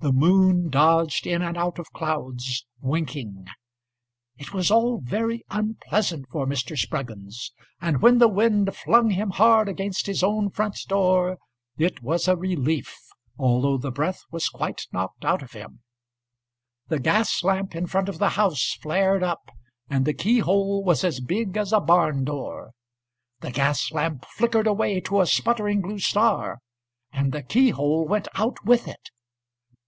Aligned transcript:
The 0.00 0.10
moon 0.12 0.68
dodged 0.68 1.28
in 1.28 1.42
and 1.42 1.56
out 1.56 1.78
of 1.78 1.92
clouds, 1.92 2.66
winking.It 2.80 4.52
was 4.52 4.68
all 4.68 5.00
very 5.00 5.44
unpleasant 5.48 6.26
for 6.28 6.44
Mr. 6.44 6.76
Spruggins, 6.76 7.52
And 7.80 8.02
when 8.02 8.18
the 8.18 8.26
wind 8.26 8.74
flung 8.74 9.10
him 9.10 9.30
hard 9.30 9.68
against 9.68 10.06
his 10.06 10.24
own 10.24 10.50
front 10.50 10.74
doorIt 10.88 12.02
was 12.02 12.26
a 12.26 12.36
relief, 12.36 12.96
Although 13.38 13.78
the 13.78 13.92
breath 13.92 14.22
was 14.32 14.48
quite 14.48 14.88
knocked 14.92 15.24
out 15.24 15.40
of 15.40 15.52
him. 15.52 15.84
The 16.88 16.98
gas 16.98 17.44
lamp 17.44 17.76
in 17.76 17.86
front 17.86 18.08
of 18.08 18.18
the 18.18 18.30
house 18.30 18.76
flared 18.82 19.22
up, 19.22 19.50
And 19.88 20.04
the 20.04 20.14
keyhole 20.14 20.82
was 20.82 21.04
as 21.04 21.20
big 21.20 21.56
as 21.56 21.72
a 21.72 21.78
barn 21.78 22.24
door; 22.24 22.72
The 23.38 23.52
gas 23.52 23.92
lamp 23.92 24.24
flickered 24.24 24.66
away 24.66 24.98
to 25.02 25.20
a 25.20 25.26
sputtering 25.26 25.80
blue 25.80 26.00
star, 26.00 26.58
And 27.12 27.30
the 27.30 27.44
keyhole 27.44 28.04
went 28.04 28.26
out 28.34 28.64
with 28.64 28.88
it. 28.88 29.10